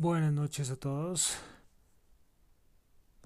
[0.00, 1.36] Buenas noches a todos.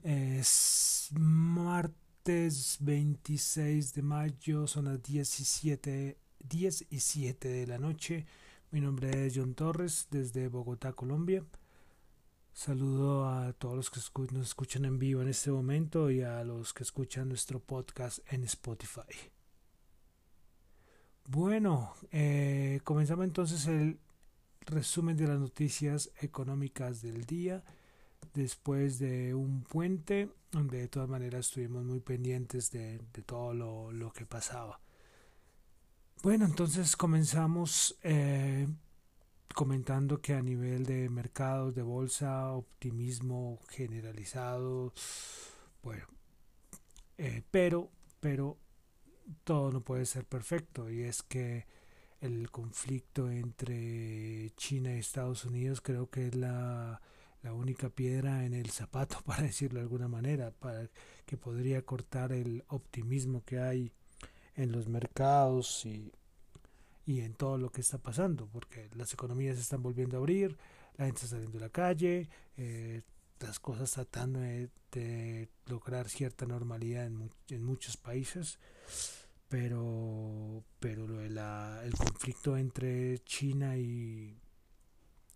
[0.03, 8.26] Es martes 26 de mayo, son las 17, 10 y 7 de la noche.
[8.72, 11.45] Mi nombre es John Torres desde Bogotá, Colombia.
[12.53, 14.00] Saludo a todos los que
[14.32, 18.42] nos escuchan en vivo en este momento y a los que escuchan nuestro podcast en
[18.42, 19.14] Spotify.
[21.27, 24.00] Bueno, eh, comenzamos entonces el
[24.66, 27.62] resumen de las noticias económicas del día
[28.32, 33.52] después de un puente donde de todas maneras estuvimos muy pendientes de, todo
[33.92, 34.80] lo, que pasaba.
[36.23, 38.66] Bueno, entonces comenzamos eh,
[39.54, 44.92] comentando que a nivel de mercados, de bolsa, optimismo generalizado,
[45.82, 46.06] bueno,
[47.18, 47.90] eh, pero,
[48.20, 48.56] pero
[49.45, 51.66] todo no puede ser perfecto y es que
[52.24, 57.00] el conflicto entre China y Estados Unidos creo que es la,
[57.52, 60.88] única piedra en el zapato, para decirlo de alguna manera, para
[61.26, 63.92] que podría cortar el optimismo que hay
[64.56, 66.11] en los mercados y,
[67.05, 70.56] y en todo lo que está pasando, porque las economías se están volviendo a abrir,
[70.97, 73.02] la gente está saliendo a la calle, eh,
[73.41, 74.70] las cosas tratando de,
[75.67, 78.58] lograr cierta normalidad en, en muchos países
[79.48, 84.36] pero pero lo de la, el conflicto entre China y,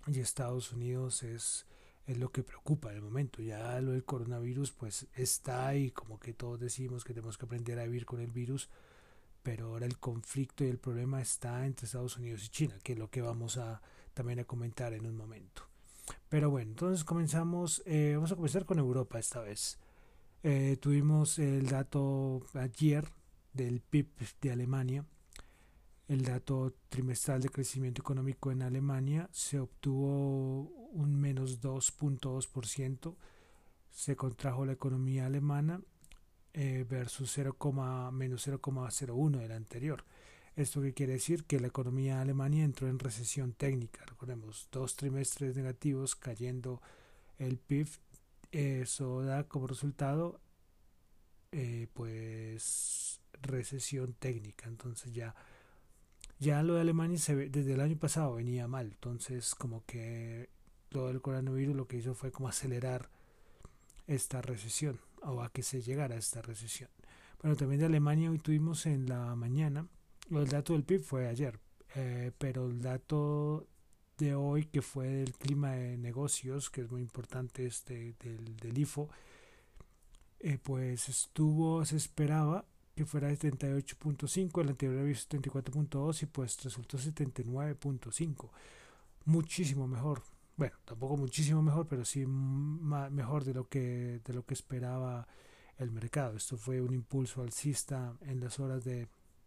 [0.06, 1.64] y Estados Unidos es,
[2.06, 3.40] es lo que preocupa en el momento.
[3.40, 7.78] Ya lo del coronavirus pues está ahí, como que todos decimos que tenemos que aprender
[7.78, 8.68] a vivir con el virus,
[9.42, 12.98] pero ahora el conflicto y el problema está entre Estados Unidos y China, que es
[12.98, 13.80] lo que vamos a
[14.12, 15.62] también a comentar en un momento.
[16.28, 19.78] Pero bueno, entonces comenzamos, eh, vamos a comenzar con Europa esta vez.
[20.42, 23.06] Eh, tuvimos el dato ayer
[23.52, 24.08] del PIB
[24.40, 25.04] de Alemania,
[26.08, 30.62] el dato trimestral de crecimiento económico en Alemania se obtuvo
[30.92, 33.14] un menos 2.2%,
[33.90, 35.82] se contrajo la economía alemana
[36.54, 37.56] eh, versus 0,
[38.10, 40.04] menos 0,01 del anterior.
[40.56, 41.44] ¿Esto quiere decir?
[41.44, 44.04] Que la economía alemana entró en recesión técnica.
[44.06, 46.80] Recordemos, dos trimestres negativos cayendo
[47.38, 47.88] el PIB.
[48.50, 50.40] Eso da como resultado
[51.52, 54.68] eh, pues recesión técnica.
[54.68, 55.34] Entonces ya,
[56.38, 58.86] ya lo de Alemania se ve, desde el año pasado venía mal.
[58.86, 60.48] Entonces como que
[60.88, 63.10] todo el coronavirus lo que hizo fue como acelerar
[64.06, 66.90] esta recesión o a que se llegara a esta recesión.
[67.42, 69.86] Bueno, también de Alemania hoy tuvimos en la mañana,
[70.30, 71.58] el dato del PIB fue ayer,
[71.94, 73.66] eh, pero el dato
[74.18, 78.78] de hoy que fue del clima de negocios, que es muy importante este del, del
[78.78, 79.08] IFO,
[80.40, 86.62] eh, pues estuvo, se esperaba que fuera de 78.5, el anterior había 74.2 y pues
[86.64, 88.50] resultó 79.5.
[89.24, 90.22] Muchísimo mejor.
[90.56, 95.28] Bueno, tampoco muchísimo mejor, pero sí mejor de lo que de lo que esperaba
[95.76, 96.36] el mercado.
[96.36, 99.06] Esto fue un impulso alcista en las horas de,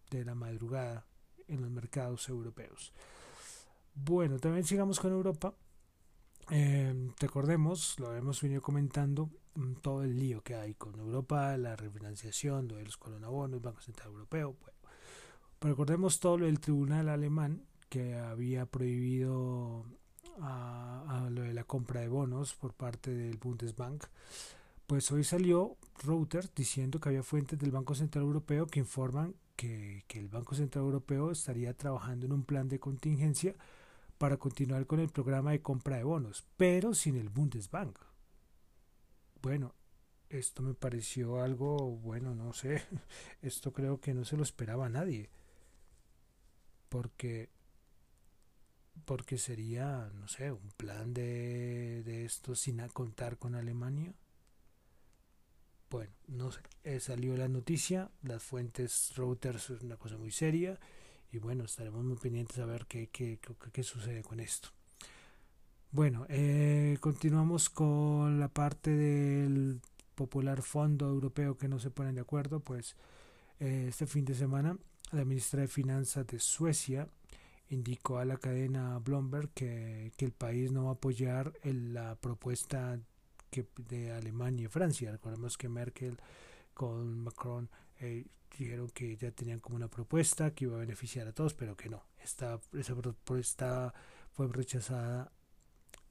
[0.09, 1.06] de la madrugada
[1.50, 2.94] en los mercados europeos.
[3.94, 5.53] Bueno, también sigamos con Europa.
[6.50, 11.75] Eh, recordemos, lo hemos venido comentando, mm, todo el lío que hay con Europa, la
[11.75, 14.56] refinanciación de los colonabonos, Banco Central Europeo.
[14.59, 14.78] Bueno,
[15.59, 19.85] pero recordemos todo lo del tribunal alemán que había prohibido
[20.41, 24.06] a, lo de la compra de bonos por parte del Bundesbank.
[24.88, 30.03] Pues hoy salió Reuters diciendo que había fuentes del Banco Central Europeo que informan que,
[30.07, 33.56] que el Banco Central Europeo estaría trabajando en un plan de contingencia
[34.22, 37.98] para continuar con el programa de compra de bonos, pero sin el Bundesbank.
[39.42, 39.74] Bueno,
[40.30, 42.84] esto me pareció algo, bueno, no sé,
[43.42, 45.31] esto creo que no se lo esperaba a nadie,
[46.88, 47.50] porque
[49.06, 54.14] porque sería, no sé, un plan de, de esto sin contar con Alemania.
[55.90, 60.80] Bueno, no sé, eh, salió la noticia, las fuentes Reuters es una cosa muy seria
[61.31, 63.39] y bueno, estaremos muy pendientes a ver qué, qué,
[63.72, 64.69] qué, sucede con esto.
[65.92, 69.81] Bueno, eh, continuamos con la parte del
[70.16, 72.95] popular fondo europeo que no se ponen de acuerdo, pues
[73.60, 74.78] eh, este fin de semana
[75.12, 77.07] la ministra de Finanzas de Suecia
[77.69, 83.00] indicó a la cadena Bloomberg que, que el país no va a apoyar la propuesta
[83.50, 85.12] que, de Alemania y Francia.
[85.12, 86.18] Recordemos que Merkel
[86.74, 87.69] con Macron
[88.01, 88.25] eh,
[88.57, 91.89] dijeron que ya tenían como una propuesta que iba a beneficiar a todos, pero que
[91.89, 92.03] no.
[92.21, 93.94] Esta, esa propuesta
[94.33, 95.31] fue rechazada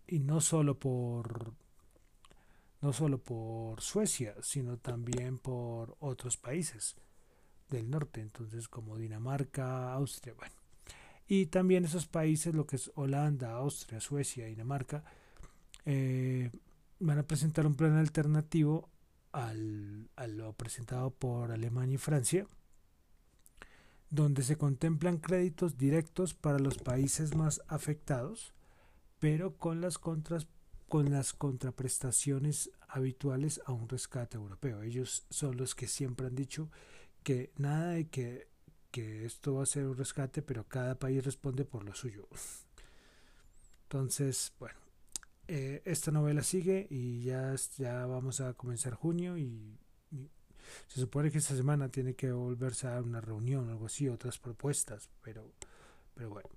[0.07, 1.53] y no solo por
[2.81, 6.97] no solo por Suecia, sino también por otros países
[7.69, 10.55] del norte, entonces como Dinamarca, Austria, bueno.
[11.29, 15.05] Y también esos países, lo que es Holanda, Austria, Suecia, Dinamarca,
[15.85, 16.51] eh,
[16.99, 18.89] van a presentar un plan alternativo
[19.33, 22.47] al, a lo presentado por Alemania y Francia,
[24.11, 28.53] donde se contemplan créditos directos para los países más afectados,
[29.19, 30.49] pero con las contras
[30.91, 34.83] con las contraprestaciones habituales a un rescate europeo.
[34.83, 36.69] Ellos son los que siempre han dicho
[37.23, 38.49] que nada de que,
[38.91, 42.27] que esto va a ser un rescate, pero cada país responde por lo suyo.
[43.85, 44.81] Entonces, bueno,
[45.49, 49.79] eh, esta novela sigue y ya, ya vamos a comenzar junio y,
[50.87, 54.39] se supone que esta semana tiene que volverse a una reunión o algo así, otras
[54.39, 55.53] propuestas, pero,
[56.15, 56.49] pero bueno.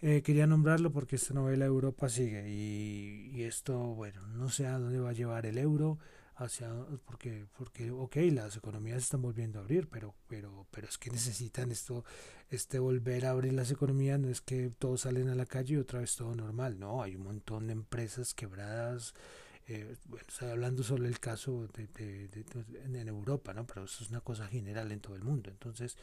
[0.00, 4.78] Eh, quería nombrarlo porque esta novela Europa sigue y, y, esto, bueno, no sé a
[4.78, 5.98] dónde va a llevar el euro,
[6.38, 6.70] hacia
[7.04, 11.72] porque porque ok las economías están volviendo a abrir pero pero pero es que necesitan
[11.72, 12.04] esto
[12.48, 15.78] este volver a abrir las economías no es que todos salen a la calle y
[15.78, 19.14] otra vez todo normal no hay un montón de empresas quebradas
[19.66, 22.44] eh, bueno, estoy hablando solo el caso de, de, de,
[22.84, 25.96] en Europa no pero eso es una cosa general en todo el mundo entonces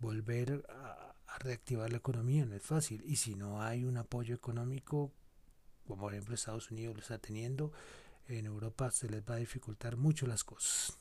[0.00, 4.34] volver a, a reactivar la economía no es fácil y si no hay un apoyo
[4.34, 5.12] económico
[5.86, 7.72] como por ejemplo Estados Unidos lo está teniendo
[8.28, 10.98] en Europa se les va a dificultar mucho las cosas.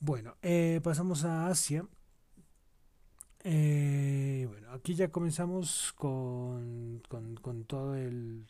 [0.00, 1.86] Bueno, eh, pasamos a Asia.
[3.42, 8.46] Eh, bueno, aquí ya comenzamos con, con, con todo el,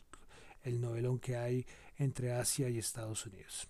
[0.63, 1.65] el, novelón que hay
[1.97, 3.67] entre Asia y Estados Unidos.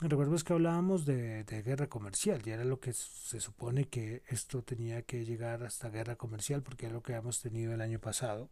[0.00, 4.62] Recuerdo que hablábamos de, de, guerra comercial y era lo que se supone que esto
[4.62, 8.48] tenía que llegar hasta guerra comercial porque es lo que hemos tenido el año pasado,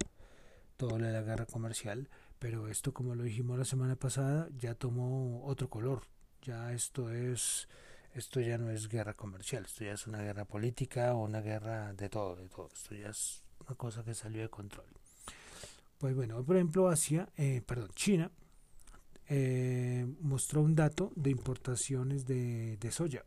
[0.77, 5.69] todo la guerra comercial pero esto como lo dijimos la semana pasada ya tomó otro
[5.69, 6.03] color.
[6.43, 7.69] Ya esto es
[8.15, 11.93] esto ya no es guerra comercial esto ya es una guerra política o una guerra
[11.95, 12.69] de todo de todo.
[12.73, 14.87] Esto ya es una cosa que salió de control.
[15.99, 18.31] Pues bueno por ejemplo Asia eh, perdón China
[19.29, 23.25] eh, mostró un dato de importaciones de, de soya.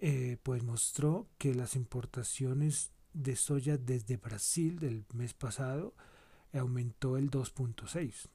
[0.00, 5.94] Eh, pues mostró que las importaciones de soya desde Brasil del mes pasado
[6.58, 8.28] aumentó el 2.6.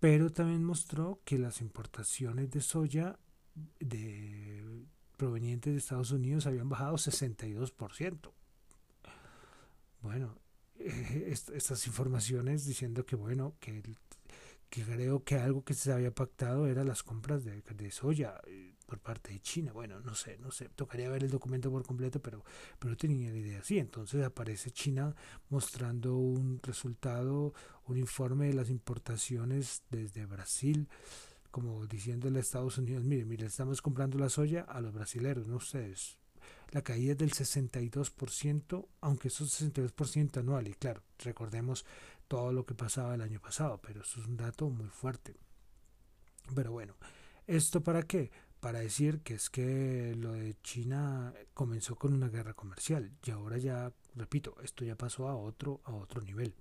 [0.00, 3.18] Pero también mostró que las importaciones de soya
[3.80, 4.62] de,
[5.16, 8.32] provenientes de Estados Unidos habían bajado 62%.
[10.02, 10.38] Bueno,
[10.78, 13.82] estas informaciones diciendo que bueno, que,
[14.68, 18.40] creo que algo que se había pactado era las compras de, de soya
[18.86, 19.72] por parte de China.
[19.72, 22.44] Bueno, no sé, no sé, tocaría ver el documento por completo, pero,
[22.78, 23.78] pero tenía la idea así.
[23.78, 25.14] Entonces aparece China
[25.50, 27.52] mostrando un resultado,
[27.86, 30.88] un informe de las importaciones desde Brasil,
[31.50, 35.56] como diciéndole a Estados Unidos, mire, mire, estamos comprando la soya a los brasileños, no
[35.56, 36.18] ustedes.
[36.70, 41.84] La caída es del 62%, aunque eso es 62% anual, y claro, recordemos
[42.28, 45.36] todo lo que pasaba el año pasado, pero eso es un dato muy fuerte.
[46.54, 46.94] Pero bueno,
[47.46, 48.30] ¿esto para qué?
[48.60, 53.58] Para decir que es que lo de China comenzó con una guerra comercial y ahora
[53.58, 56.54] ya, repito, esto ya pasó a otro, a otro nivel.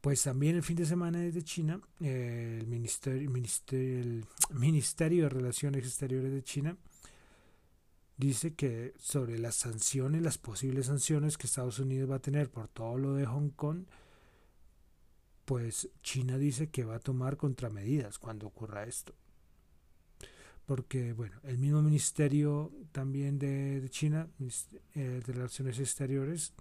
[0.00, 4.26] Pues también el fin de semana desde China, eh, el, ministerio, ministerio, el
[4.58, 6.76] Ministerio de Relaciones Exteriores de China
[8.16, 12.68] dice que sobre las sanciones, las posibles sanciones que Estados Unidos va a tener por
[12.68, 13.84] todo lo de Hong Kong,
[15.44, 19.14] pues China dice que va a tomar contramedidas cuando ocurra esto
[20.66, 24.28] porque bueno, el mismo ministerio también de, China,
[24.94, 26.52] eh, de Relaciones Exteriores,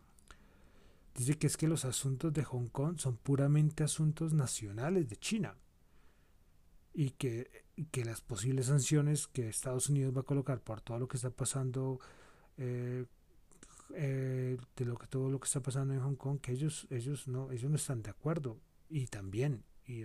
[1.15, 5.55] dice que es que los asuntos de Hong Kong son puramente asuntos nacionales de China
[6.93, 11.07] y que, que las posibles sanciones que Estados Unidos va a colocar por todo lo
[11.07, 11.99] que está pasando
[12.57, 13.05] eh,
[13.93, 17.27] eh, de lo que todo lo que está pasando en Hong Kong que ellos ellos
[17.27, 18.57] no ellos no están de acuerdo
[18.89, 20.03] y también y,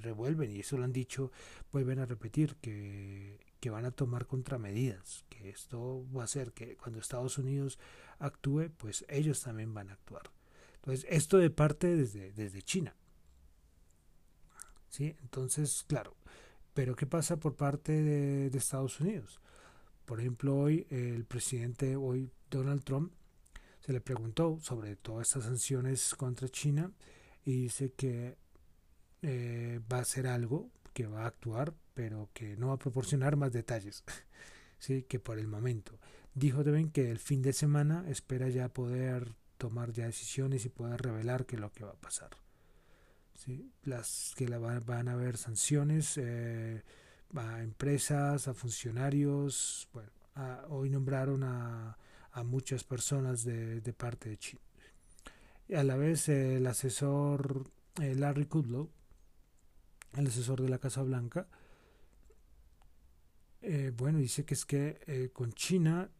[0.00, 1.32] revuelven, y eso lo han dicho,
[1.72, 6.76] vuelven a repetir, que, que van a tomar contramedidas, que esto va a hacer que
[6.76, 7.78] cuando Estados Unidos
[8.18, 10.30] actúe, pues ellos también van a actuar.
[10.76, 12.94] Entonces, esto de parte desde, desde China.
[14.88, 15.16] ¿Sí?
[15.20, 16.16] Entonces, claro,
[16.72, 19.40] pero ¿qué pasa por parte de, de Estados Unidos?
[20.04, 23.12] Por ejemplo, hoy el presidente, hoy Donald Trump,
[23.80, 26.90] se le preguntó sobre todas estas sanciones contra China
[27.44, 28.36] y dice que
[29.22, 33.36] eh, va a hacer algo, que va a actuar, pero que no va a proporcionar
[33.36, 34.04] más detalles,
[34.78, 35.98] sí, que por el momento.
[36.34, 41.00] Dijo también que el fin de semana espera ya poder tomar ya decisiones y poder
[41.00, 42.30] revelar qué es lo que va a pasar.
[43.34, 43.70] ¿sí?
[43.84, 46.82] Las que la van, a haber sanciones eh,
[47.34, 49.88] a empresas, a funcionarios.
[49.92, 50.10] Bueno,
[50.68, 51.96] hoy nombraron a,
[52.32, 54.60] a muchas personas de, de, parte de China.
[55.74, 57.70] A la vez el asesor
[58.00, 58.90] eh, Larry Kudlow,
[60.16, 61.48] el asesor de la Casa Blanca,
[63.62, 66.10] eh, bueno, dice que es que eh, con China,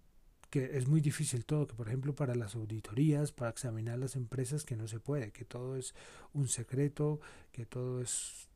[0.51, 4.65] que es muy difícil todo, que por ejemplo para las auditorías, para examinar las empresas,
[4.65, 5.95] que no se puede, que todo es
[6.33, 7.21] un secreto,
[7.53, 8.49] que todo es,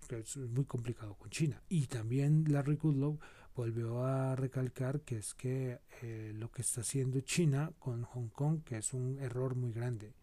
[0.52, 1.62] muy complicado con China.
[1.68, 3.20] Y también Larry Kudlow
[3.54, 8.64] volvió a recalcar que es que eh, lo que está haciendo China con Hong Kong,
[8.64, 10.14] que es un error muy grande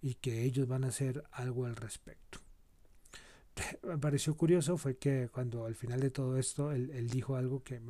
[0.00, 2.45] y que ellos van a hacer algo al respecto.
[3.82, 7.80] Me pareció curioso fue que cuando al final de todo esto él, dijo algo que,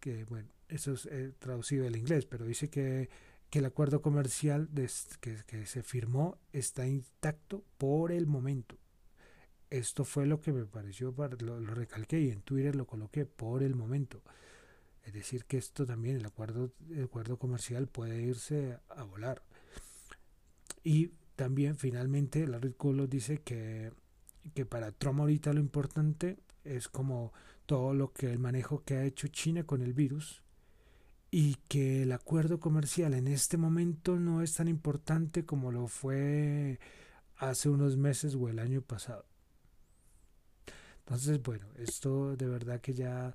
[0.00, 3.08] que, bueno, eso es eh, traducido del inglés, pero dice que,
[3.50, 4.68] que el acuerdo comercial
[5.20, 8.76] que, que se firmó está intacto por el momento
[9.70, 13.62] esto fue lo que me pareció, lo, lo, recalqué y en Twitter lo coloqué por
[13.62, 14.22] el momento.
[15.04, 19.42] Es decir, que esto también, el acuerdo, el acuerdo comercial puede irse a volar.
[20.82, 23.92] Y también, finalmente, Larry Kudlow dice que,
[24.50, 27.32] que para Trump ahorita lo importante es como
[27.66, 30.42] todo lo que el manejo que ha hecho China con el virus
[31.30, 36.80] y que el acuerdo comercial en este momento no es tan importante como lo fue
[37.36, 39.24] hace unos meses o el año pasado.
[41.00, 43.34] Entonces, bueno, esto de verdad que ya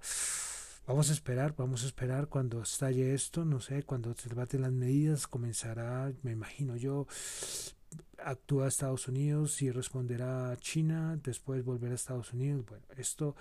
[0.87, 4.71] vamos a esperar, vamos a esperar cuando estalle esto, no sé, cuando se debaten las
[4.71, 7.07] medidas, comenzará, me imagino yo,
[8.17, 12.65] actúa Estados Unidos y responderá China, después volverá a Estados Unidos.
[12.67, 13.35] Bueno, esto,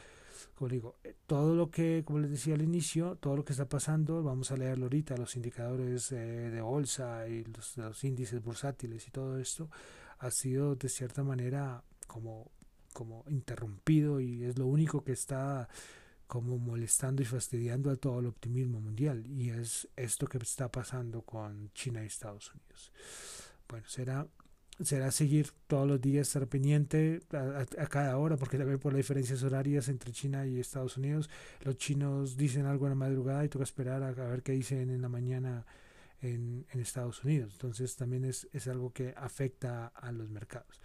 [0.54, 3.68] como digo, eh, todo lo que, como les decía al inicio, todo lo que está
[3.68, 9.06] pasando, vamos a leerlo ahorita, los indicadores eh, de bolsa y los, los índices bursátiles
[9.08, 9.70] y todo esto,
[10.18, 12.50] ha sido de cierta manera como
[12.94, 15.68] como interrumpido y es lo único que está
[16.26, 21.20] como molestando y fastidiando a todo el optimismo mundial y es esto que está pasando
[21.20, 22.92] con China y Estados Unidos.
[23.74, 24.24] Bueno, será
[24.80, 29.42] será seguir todos los días, estar pendiente a, cada hora, porque también por las diferencias
[29.42, 31.28] horarias entre China y Estados Unidos,
[31.62, 35.02] los chinos dicen algo en la madrugada y toca esperar a, ver qué dicen en
[35.02, 35.66] la mañana
[36.20, 37.54] en, en Estados Unidos.
[37.54, 40.80] Entonces también es, es algo que afecta a los mercados.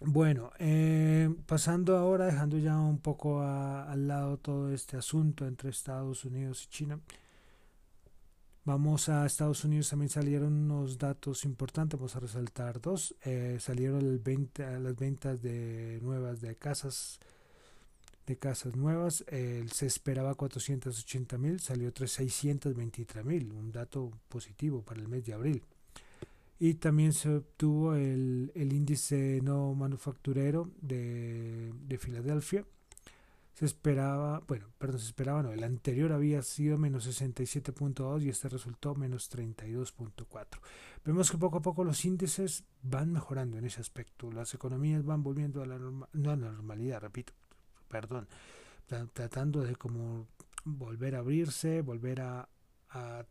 [0.00, 6.24] Bueno, eh, pasando ahora, dejando ya un poco al lado todo este asunto entre Estados
[6.24, 6.98] Unidos y China,
[8.64, 14.00] vamos a Estados Unidos, también salieron unos datos importantes, vamos a resaltar dos, eh, salieron
[14.00, 17.20] el 20, las ventas de nuevas de casas,
[18.26, 19.24] de casas nuevas,
[19.70, 25.62] se esperaba 480 mil, salió 623 mil, un dato positivo para el mes de abril.
[26.58, 32.64] Y también se obtuvo el, el índice no manufacturero de, de, Filadelfia.
[33.54, 38.48] Se esperaba, bueno, perdón, se esperaba, no, el anterior había sido menos 67.2 y este
[38.48, 40.46] resultó menos 32.4.
[41.04, 44.32] Vemos que poco a poco los índices van mejorando en ese aspecto.
[44.32, 47.32] Las economías van volviendo a la, norma, no a la normalidad, repito,
[47.88, 48.26] perdón,
[49.12, 50.26] tratando de como
[50.64, 52.48] volver a abrirse, volver a,
[52.90, 53.24] a,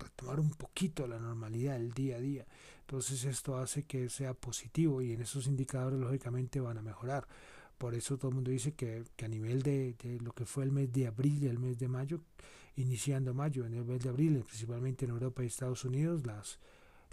[0.00, 2.46] retomar un poquito la normalidad del día a día.
[2.80, 7.26] Entonces esto hace que sea positivo y en esos indicadores lógicamente van a mejorar.
[7.78, 10.92] Por eso todo el mundo dice que, a nivel de, lo que fue el mes
[10.92, 12.20] de abril y el mes de mayo,
[12.76, 16.58] iniciando mayo, en el mes de abril, principalmente en Europa y Estados Unidos, las,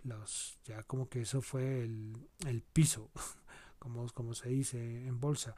[0.04, 2.14] los, ya como que eso fue el,
[2.48, 3.10] el piso,
[3.80, 5.56] como, como se dice en bolsa,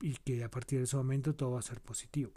[0.00, 2.32] y que a partir de ese momento todo va a ser positivo.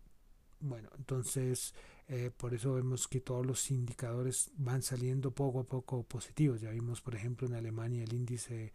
[0.62, 1.74] Bueno, entonces
[2.08, 6.60] eh, por eso vemos que todos los indicadores van saliendo poco a poco positivos.
[6.60, 8.74] Ya vimos, por ejemplo, en Alemania el índice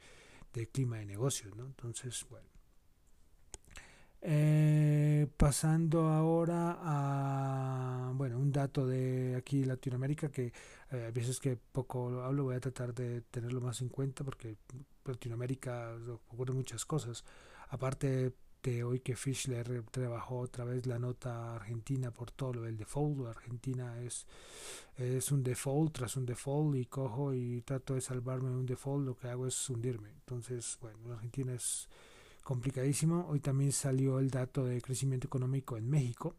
[0.53, 1.67] de clima de negocios, ¿no?
[1.67, 2.54] Entonces, bueno.
[4.27, 10.47] Eh, pasando ahora a bueno un dato de aquí Latinoamérica que
[10.91, 14.57] eh, a veces que poco hablo voy a tratar de tenerlo más en cuenta porque
[15.05, 15.95] Latinoamérica
[16.31, 17.23] ocurre muchas cosas
[17.69, 18.33] aparte
[18.83, 23.27] hoy que Fischler trabajó otra vez la nota argentina por todo lo del default.
[23.27, 24.27] Argentina es,
[24.97, 29.05] es un default tras un default y cojo y trato de salvarme de un default,
[29.05, 30.11] lo que hago es hundirme.
[30.11, 31.89] Entonces, bueno, Argentina es
[32.45, 33.27] complicadísimo.
[33.29, 36.37] Hoy también salió el dato de crecimiento económico en México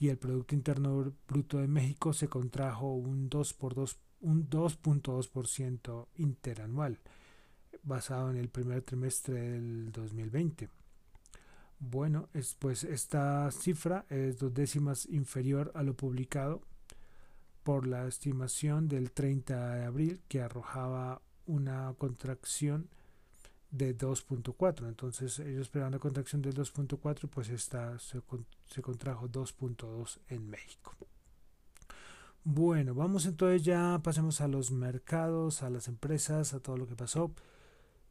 [0.00, 6.06] y el Producto Interno Bruto de México se contrajo un 2 por 2, un 2.2%
[6.16, 6.98] interanual
[7.82, 10.68] basado en el primer trimestre del 2020.
[11.80, 16.62] Bueno, es, pues esta cifra es dos décimas inferior a lo publicado
[17.62, 22.88] por la estimación del 30 de abril que arrojaba una contracción
[23.70, 24.88] de 2.4.
[24.88, 28.20] Entonces ellos esperaban la contracción del 2.4 pues esta se,
[28.66, 30.94] se contrajo 2.2 en México.
[32.44, 36.96] Bueno, vamos entonces ya, pasemos a los mercados, a las empresas, a todo lo que
[36.96, 37.34] pasó.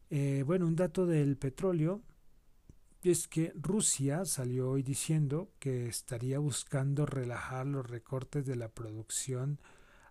[0.09, 2.01] Eh, bueno, un dato del petróleo
[3.03, 9.59] es que Rusia salió hoy diciendo que estaría buscando relajar los recortes de la producción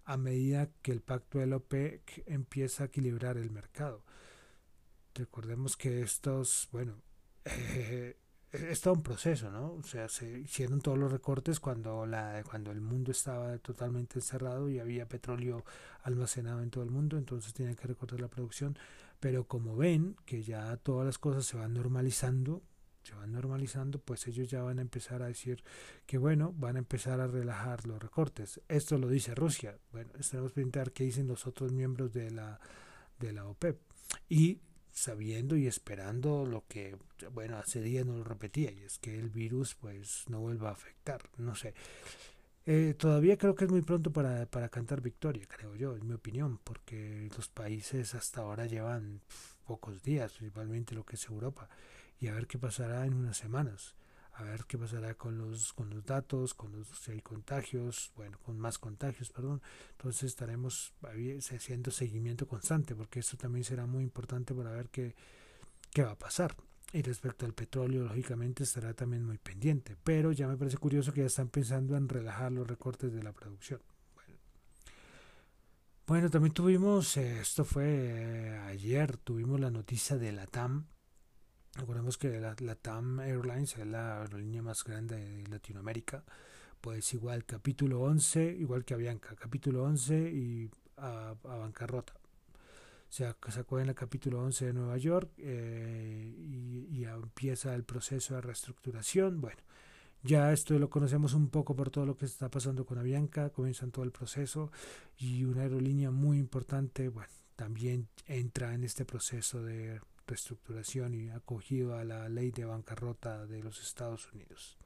[0.05, 4.03] a medida que el pacto del OPEC empieza a equilibrar el mercado.
[5.17, 7.01] Recordemos que estos, bueno,
[7.45, 8.17] eh,
[8.53, 9.73] es todo un proceso, ¿no?
[9.75, 14.69] O sea, se hicieron todos los recortes cuando, la, cuando el mundo estaba totalmente encerrado
[14.69, 15.65] y había petróleo
[16.03, 18.79] almacenado en todo el mundo, entonces tienen que recortar la producción.
[19.19, 22.63] Pero como ven que ya todas las cosas se van normalizando,
[23.03, 25.63] se van normalizando, pues ellos ya van a empezar a decir
[26.05, 28.61] que bueno, van a empezar a relajar los recortes.
[28.69, 29.79] Esto lo dice Rusia.
[29.93, 32.61] Bueno, estaremos pendientes qué dicen los otros miembros de la,
[33.19, 33.81] de la OPEP.
[34.29, 34.61] Y
[34.97, 36.97] sabiendo y esperando lo que,
[37.33, 40.73] bueno, hace días no lo repetía, y es que el virus pues no vuelva a
[40.73, 41.75] afectar, no sé.
[42.65, 46.15] Eh, todavía creo que es muy pronto para, para cantar victoria, creo yo, en mi
[46.15, 49.21] opinión, porque los países hasta ahora llevan
[49.67, 51.69] pocos días, principalmente lo que es Europa,
[52.19, 53.96] y a ver qué pasará en unas semanas
[54.37, 58.39] a ver qué pasará con los con los datos, con los si hay contagios, bueno,
[58.45, 59.63] con más contagios, perdón.
[59.93, 60.93] Entonces estaremos
[61.51, 65.15] haciendo seguimiento constante porque esto también será muy importante para ver qué,
[65.91, 66.55] qué va a pasar.
[66.93, 71.21] Y respecto al petróleo, lógicamente estará también muy pendiente, pero ya me parece curioso que
[71.21, 73.81] ya están pensando en relajar los recortes de la producción.
[74.15, 74.39] Bueno,
[76.07, 80.87] bueno también tuvimos, eh, esto fue eh, ayer, tuvimos la noticia de la TAM,
[81.77, 86.25] Recordemos que la, TAM Airlines es la aerolínea más grande de Latinoamérica.
[86.81, 92.15] Pues igual, capítulo 11, igual que Avianca, capítulo 11 y a, bancarrota.
[92.15, 97.85] O sea, sacó en el capítulo 11 de Nueva York eh, y, y, empieza el
[97.85, 99.41] proceso de reestructuración.
[99.41, 99.61] Bueno,
[100.23, 103.91] ya esto lo conocemos un poco por todo lo que está pasando con Avianca, comienzan
[103.91, 104.73] todo el proceso
[105.19, 111.97] y una aerolínea muy importante, bueno, también entra en este proceso de reestructuración y acogido
[111.97, 114.77] a la ley de bancarrota de los Estados Unidos.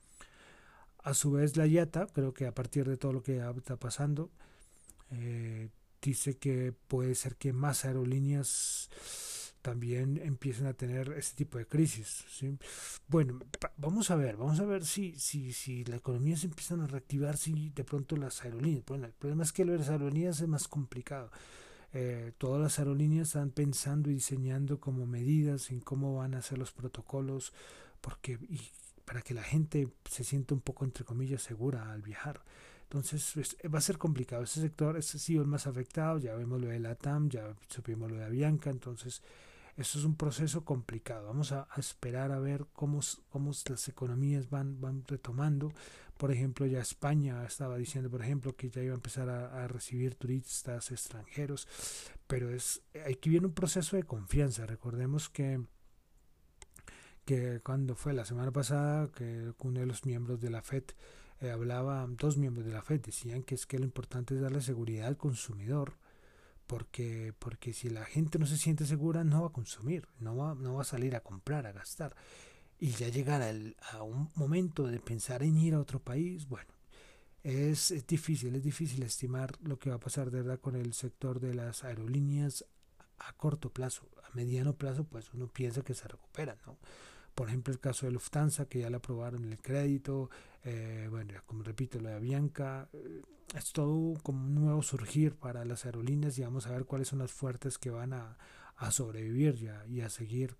[1.03, 4.31] A su vez, la IATA, creo que a partir de todo lo que está pasando,
[5.11, 5.70] eh,
[6.03, 8.90] dice que puede ser que más aerolíneas
[9.62, 12.24] también empiecen a tener este tipo de crisis.
[13.09, 13.40] Bueno,
[13.76, 17.37] vamos a ver, vamos a ver si, si, si la economía se empieza a reactivar,
[17.37, 21.31] si de pronto las aerolíneas, bueno, el problema es que las aerolíneas es más complicado.
[21.92, 26.59] Eh, todas las aerolíneas están pensando y diseñando como medidas en cómo van a ser
[26.59, 27.53] los protocolos
[28.00, 28.61] porque y
[29.05, 32.42] para que la gente se sienta un poco entre comillas segura al viajar.
[32.85, 33.35] Entonces
[33.72, 34.44] va a ser complicado.
[34.44, 36.18] Ese sector ese sí el más afectado.
[36.18, 38.70] Ya vemos lo de la TAM ya supimos lo de Avianca.
[38.70, 39.22] Entonces
[39.80, 44.50] eso es un proceso complicado vamos a, a esperar a ver cómo, cómo las economías
[44.50, 45.72] van, van retomando
[46.20, 50.16] por ejemplo, ya España estaba diciendo, por ejemplo, que ya iba a empezar a, recibir
[50.16, 51.66] turistas extranjeros,
[52.26, 54.66] pero es aquí viene un proceso de confianza.
[54.66, 55.64] Recordemos que
[57.24, 60.84] que cuando fue la semana pasada que uno de los miembros de la FED
[61.40, 64.60] eh, hablaba, dos miembros de la FED decían que es que lo importante es darle
[64.60, 65.94] seguridad al consumidor,
[66.70, 70.54] porque, porque si la gente no se siente segura no va a consumir, no va,
[70.54, 72.14] no va a salir a comprar, a gastar
[72.78, 73.42] y ya llegar
[73.90, 76.72] a un momento de pensar en ir a otro país, bueno,
[77.42, 81.40] es, difícil, es difícil estimar lo que va a pasar de verdad con el sector
[81.40, 82.64] de las aerolíneas
[83.18, 84.09] a corto plazo.
[84.22, 86.78] A mediano plazo, pues uno piensa que se recupera, ¿no?
[87.34, 90.30] Por ejemplo, el caso de Lufthansa, que ya le aprobaron el crédito,
[90.64, 93.22] eh, bueno, como repito, lo de Avianca, eh,
[93.56, 97.18] es todo como un nuevo surgir para las aerolíneas y vamos a ver cuáles son
[97.18, 98.36] las fuertes que van a,
[98.76, 100.56] a sobrevivir ya y a seguir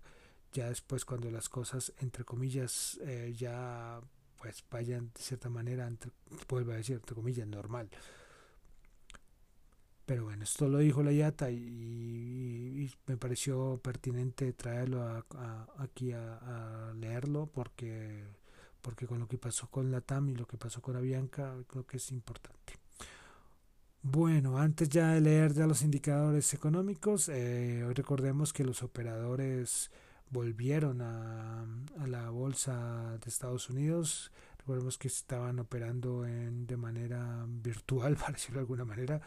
[0.53, 3.99] ya después cuando las cosas entre comillas eh, ya
[4.39, 6.11] pues vayan de cierta manera entre,
[6.47, 7.89] vuelvo a decir entre comillas normal
[10.11, 16.91] pero bueno esto lo dijo la Yata y, me pareció pertinente traerlo a, aquí a,
[16.99, 18.25] leerlo porque
[18.81, 21.87] porque con lo que pasó con la TAM y lo que pasó con Avianca creo
[21.87, 22.73] que es importante
[24.01, 29.91] bueno, antes ya de leer ya los indicadores económicos, eh, hoy recordemos que los operadores
[30.29, 31.65] volvieron a,
[32.07, 34.31] la bolsa de Estados Unidos.
[34.57, 39.21] Recordemos que estaban operando en, de manera virtual, para decirlo de alguna manera,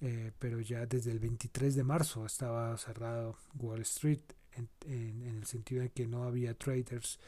[0.00, 4.20] eh, pero ya desde el 23 de marzo estaba cerrado Wall Street
[4.52, 7.18] en, en, el sentido de que no había traders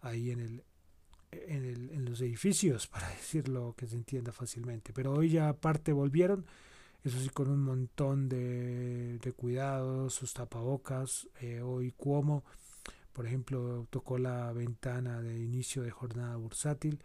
[0.00, 0.64] ahí en el,
[1.30, 4.92] en, el, en los edificios, para decirlo que se entienda fácilmente.
[4.92, 6.46] Pero hoy ya aparte volvieron
[7.06, 11.28] eso sí con un montón de, de cuidados, sus tapabocas.
[11.40, 12.42] Eh, hoy Cuomo,
[13.12, 16.98] por ejemplo, tocó la ventana de inicio de jornada bursátil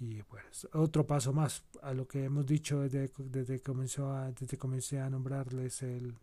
[0.00, 5.00] y pues otro paso más a lo que hemos dicho desde, desde, comenzó desde comencé
[5.00, 6.14] a nombrarles el,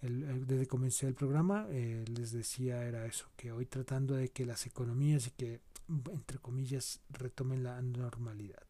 [0.00, 4.44] desde que comencé el programa eh, les decía era eso, que hoy tratando de que
[4.44, 5.60] las economías y que,
[6.12, 8.62] entre comillas, retomen la normalidad.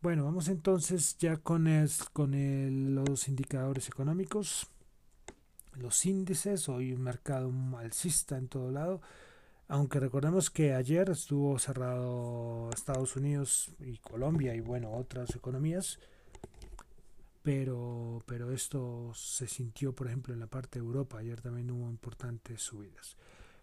[0.00, 1.68] Bueno, vamos entonces ya con,
[2.12, 4.66] con los indicadores económicos,
[5.74, 9.00] los índices, hoy un mercado alcista en todo lado,
[9.72, 15.98] aunque recordemos que ayer estuvo cerrado Estados Unidos y Colombia y bueno, otras economías,
[17.42, 21.88] pero, pero esto se sintió, por ejemplo, en la parte de Europa, ayer también hubo
[21.88, 23.16] importantes subidas.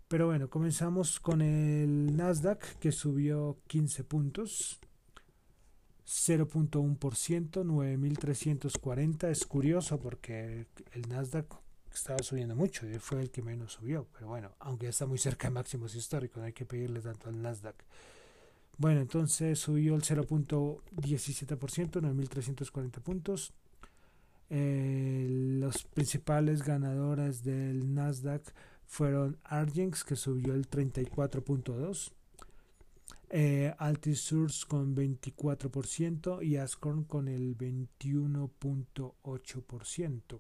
[0.08, 4.80] Pero bueno, comenzamos con el Nasdaq que subió 15 puntos
[6.08, 9.30] 0.1%, 9.340.
[9.30, 11.54] Es curioso porque el Nasdaq
[12.00, 14.08] estaba subiendo mucho y fue el que menos subió.
[14.14, 17.42] Pero bueno, aunque está muy cerca de máximos históricos, no hay que pedirle tanto al
[17.42, 17.76] Nasdaq.
[18.78, 23.54] Bueno, entonces subió el 0.17%, 9.340 puntos.
[24.50, 28.44] Eh, los principales ganadores del Nasdaq
[28.88, 32.14] fueron Argenx, que subió el 34.2%.
[33.32, 40.40] Eh, Altisource con 24% y Ascorn con el 21.8%.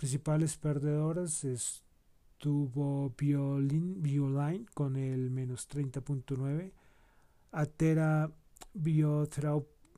[0.00, 6.72] Principales perdedoras estuvo Bioline con el menos 30.9%,
[7.52, 8.32] Atera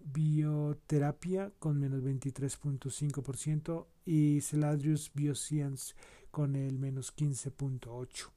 [0.04, 5.94] Bioterapia con menos 23.5% y Celadrius Bioscience
[6.32, 8.32] con el menos 15.8%.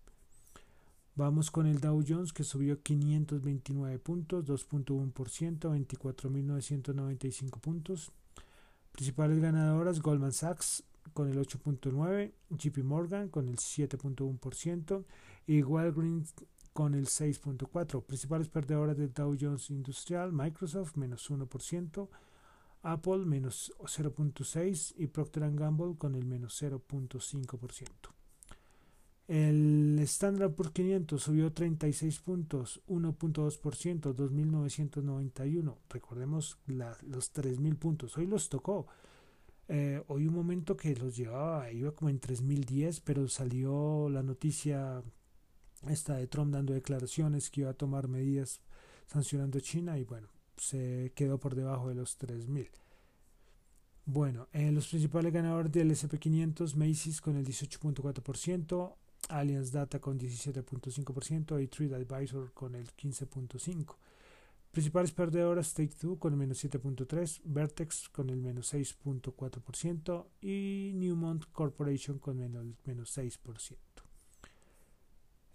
[1.16, 8.12] Vamos con el Dow Jones que subió 529 puntos, 2.1%, 24.995 puntos.
[8.92, 15.06] Principales ganadoras Goldman Sachs con el 8.9, JP Morgan con el 7.1%
[15.48, 16.34] y Walgreens
[16.74, 18.04] con el 6.4.
[18.04, 22.10] Principales perdedoras del Dow Jones Industrial, Microsoft menos 1%,
[22.84, 28.16] Apple menos 0.6 y Procter Gamble con el menos 0.5%.
[29.28, 35.78] El Standard por 500 subió 36 puntos, 1.2%, 2.991.
[35.90, 38.18] Recordemos los 3.000 puntos.
[38.18, 38.86] Hoy los tocó.
[39.68, 45.02] Eh, hoy un momento que los llevaba, iba como en 3.010, pero salió la noticia
[45.90, 48.62] esta de Trump dando declaraciones que iba a tomar medidas
[49.08, 52.70] sancionando a China y bueno, se quedó por debajo de los 3.000.
[54.06, 58.96] Bueno, eh, los principales ganadores del SP500, Macy's con el 18.4%,
[59.30, 63.96] Allianz Data con 17.5% y TradeAdvisor con el 15.5%.
[64.76, 71.46] Principales perdedoras Take Two con el menos 7.3%, Vertex con el menos 6.4% y Newmont
[71.54, 73.78] Corporation con el menos 6%.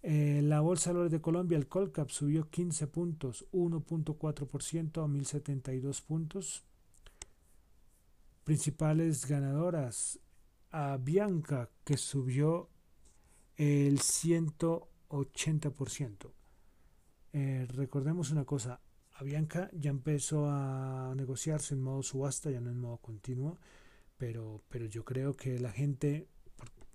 [0.02, 6.00] Eh, la Bolsa de Valores de Colombia, el Colcap, subió 15 puntos, 1.4% a 1072
[6.00, 6.64] puntos.
[8.44, 10.18] Principales ganadoras,
[10.70, 12.70] a Bianca, que subió
[13.58, 16.32] el 180%.
[17.34, 18.80] Eh, recordemos una cosa,
[19.20, 23.58] Avianca ya empezó a negociarse en modo subasta, ya no en modo continuo,
[24.16, 26.26] pero, pero yo creo que la gente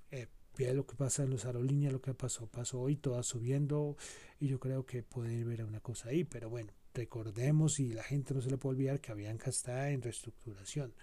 [0.10, 0.28] eh,
[0.74, 3.96] lo que pasa en los aerolíneas, lo que pasó, pasó hoy, todas subiendo,
[4.40, 8.34] y yo creo que puede ver una cosa ahí, pero bueno, recordemos y la gente
[8.34, 10.94] no se le puede olvidar que Avianca está en reestructuración.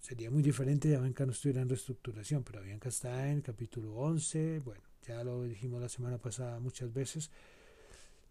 [0.00, 4.58] Sería muy diferente si Avianca no estuviera en reestructuración, pero Avianca está en capítulo 11,
[4.58, 7.30] bueno, ya lo dijimos la semana pasada muchas veces,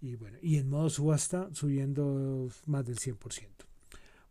[0.01, 3.65] y bueno, y en modo subasta subiendo más del 100%.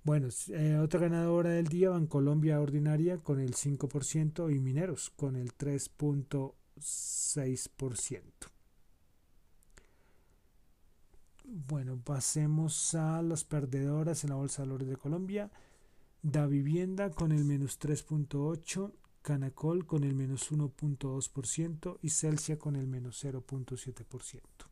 [0.03, 5.53] Bueno, eh, otra ganadora del día, Bancolombia Ordinaria con el 5% y Mineros con el
[5.53, 8.23] 3.6%.
[11.45, 15.51] Bueno, pasemos a las perdedoras en la Bolsa de Valores de Colombia.
[16.23, 22.87] Da Vivienda con el menos 3.8, Canacol con el menos 1.2% y Celsia con el
[22.87, 24.70] menos 0.7%.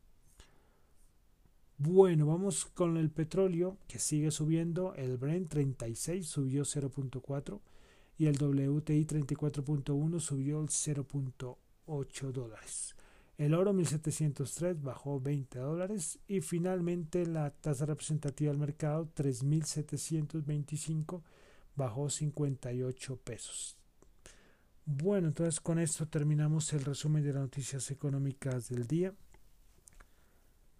[1.81, 4.93] Bueno, vamos con el petróleo que sigue subiendo.
[4.95, 7.61] El Brent 36 subió 0.4
[8.17, 12.97] y el WTI 34.1 subió 0.8 dólares.
[13.37, 21.23] El oro 1703 bajó 20 dólares y finalmente la tasa representativa del mercado 3725
[21.77, 23.77] bajó 58 pesos.
[24.83, 29.13] Bueno, entonces con esto terminamos el resumen de las noticias económicas del día.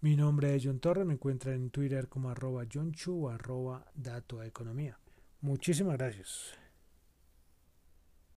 [0.02, 3.86] Mi nombre es John Torre, me encuentran en Twitter como arroba John Chu o arroba
[3.94, 4.98] Dato Economía.
[5.42, 6.58] Muchísimas gracias.